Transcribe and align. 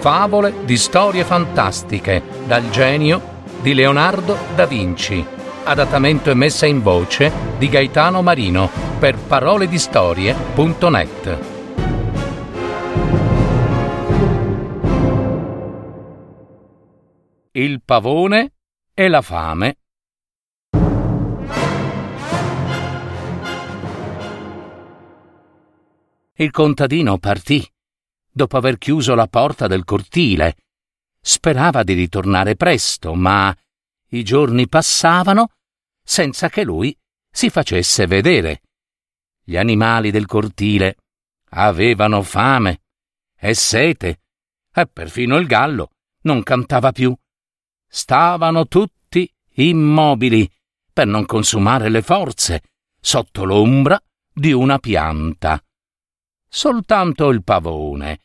Favole 0.00 0.64
di 0.64 0.76
storie 0.76 1.24
fantastiche 1.24 2.22
dal 2.46 2.70
genio 2.70 3.20
di 3.60 3.74
Leonardo 3.74 4.36
da 4.54 4.64
Vinci. 4.64 5.26
Adattamento 5.64 6.30
e 6.30 6.34
messa 6.34 6.66
in 6.66 6.82
voce 6.82 7.32
di 7.58 7.68
Gaetano 7.68 8.22
Marino 8.22 8.70
per 9.00 9.18
paroledistorie.net. 9.18 11.38
Il 17.50 17.82
pavone 17.84 18.52
e 18.94 19.08
la 19.08 19.20
fame. 19.20 19.78
Il 26.34 26.52
contadino 26.52 27.18
partì 27.18 27.68
dopo 28.38 28.56
aver 28.56 28.78
chiuso 28.78 29.16
la 29.16 29.26
porta 29.26 29.66
del 29.66 29.82
cortile. 29.82 30.58
Sperava 31.20 31.82
di 31.82 31.94
ritornare 31.94 32.54
presto, 32.54 33.14
ma 33.14 33.52
i 34.10 34.22
giorni 34.22 34.68
passavano 34.68 35.50
senza 36.00 36.48
che 36.48 36.62
lui 36.62 36.96
si 37.28 37.50
facesse 37.50 38.06
vedere. 38.06 38.62
Gli 39.42 39.56
animali 39.56 40.12
del 40.12 40.26
cortile 40.26 40.98
avevano 41.50 42.22
fame 42.22 42.82
e 43.36 43.54
sete, 43.54 44.20
e 44.72 44.86
perfino 44.86 45.36
il 45.36 45.48
gallo 45.48 45.90
non 46.22 46.44
cantava 46.44 46.92
più. 46.92 47.12
Stavano 47.88 48.68
tutti 48.68 49.28
immobili 49.54 50.48
per 50.92 51.08
non 51.08 51.26
consumare 51.26 51.88
le 51.88 52.02
forze 52.02 52.62
sotto 53.00 53.44
l'ombra 53.44 54.00
di 54.32 54.52
una 54.52 54.78
pianta. 54.78 55.60
Soltanto 56.48 57.28
il 57.30 57.42
pavone, 57.42 58.20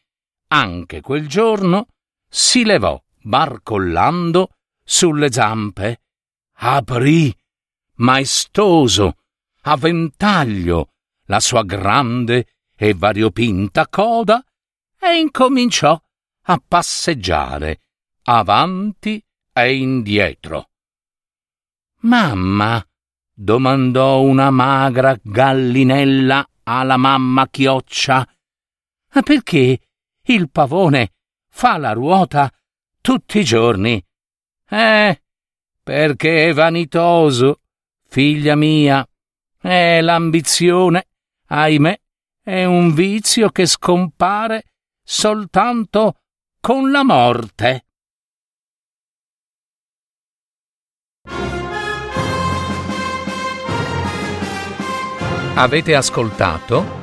anche 0.54 1.02
quel 1.02 1.28
giorno, 1.28 1.88
si 2.30 2.64
levò 2.64 3.02
barcollando 3.22 4.50
sulle 4.84 5.32
zampe, 5.32 6.02
aprì, 6.58 7.36
maestoso, 7.96 9.18
a 9.62 9.76
ventaglio, 9.76 10.90
la 11.26 11.40
sua 11.40 11.64
grande 11.64 12.48
e 12.76 12.94
variopinta 12.94 13.88
coda 13.88 14.44
e 15.00 15.18
incominciò 15.18 16.00
a 16.46 16.62
passeggiare 16.66 17.82
avanti 18.24 19.24
e 19.52 19.76
indietro. 19.76 20.70
Mamma, 22.02 22.86
domandò 23.34 24.22
una 24.22 24.52
magra 24.52 25.18
gallinella 25.20 26.48
alla 26.64 26.98
mamma 26.98 27.48
chioccia, 27.48 28.28
perché 29.24 29.80
il 30.26 30.50
pavone 30.50 31.14
fa 31.50 31.78
la 31.78 31.92
ruota 31.92 32.52
tutti 33.02 33.40
i 33.40 33.44
giorni? 33.44 34.04
Eh, 34.70 35.22
perché 35.84 36.50
è 36.50 36.54
vanitoso, 36.54 37.60
figlia 38.08 38.56
mia. 38.56 39.06
E 39.62 40.02
l'ambizione, 40.02 41.08
ahimè, 41.48 42.00
è 42.42 42.66
un 42.66 42.94
vizio 42.94 43.50
che 43.50 43.66
scompare 43.66 44.64
soltanto 45.04 46.20
con 46.60 46.92
la 46.92 47.04
morte. 47.04 47.86
Avete 55.56 55.96
ascoltato 55.96 57.03